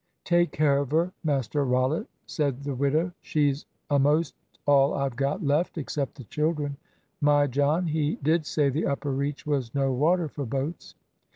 [0.23, 4.33] "Take care of her, Master Rollitt," said the widow; "she's a'most
[4.65, 6.75] all I've got left, except the children.
[7.21, 10.95] My John, he did say the upper reach was no water for boats."